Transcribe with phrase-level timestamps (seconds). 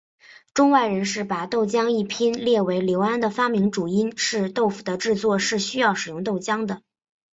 [0.55, 6.81] 中外人士把豆浆一拼列为刘安的发明主因是豆腐的制作是需要使用豆浆的。